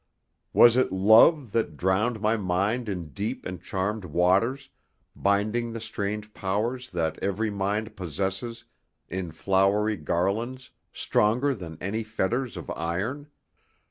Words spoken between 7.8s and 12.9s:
possesses in flowery garlands stronger than any fetters of